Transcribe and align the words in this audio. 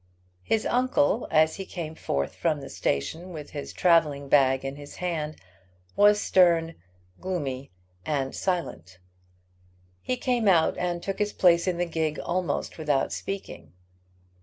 His 0.41 0.65
uncle, 0.65 1.27
as 1.29 1.57
he 1.57 1.63
came 1.67 1.93
forth 1.93 2.33
from 2.33 2.59
the 2.59 2.71
station 2.71 3.31
with 3.31 3.51
his 3.51 3.71
travelling 3.71 4.29
bag 4.29 4.65
in 4.65 4.75
his 4.75 4.95
hand, 4.95 5.35
was 5.95 6.19
stern, 6.19 6.73
gloomy, 7.19 7.69
and 8.03 8.33
silent. 8.35 8.97
He 10.01 10.17
came 10.17 10.47
out 10.47 10.75
and 10.79 11.03
took 11.03 11.19
his 11.19 11.33
place 11.33 11.67
in 11.67 11.77
the 11.77 11.85
gig 11.85 12.17
almost 12.17 12.79
without 12.79 13.13
speaking. 13.13 13.73